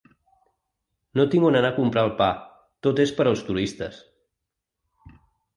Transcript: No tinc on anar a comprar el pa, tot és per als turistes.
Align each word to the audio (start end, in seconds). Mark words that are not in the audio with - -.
No 1.19 1.25
tinc 1.33 1.45
on 1.49 1.57
anar 1.59 1.69
a 1.73 1.75
comprar 1.77 2.05
el 2.09 2.13
pa, 2.21 2.29
tot 2.87 3.05
és 3.05 3.13
per 3.21 3.29
als 3.33 3.45
turistes. 3.51 4.01